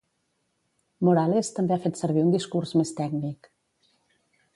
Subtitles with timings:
[1.09, 3.51] Morales també ha fet servir un discurs més tècnic.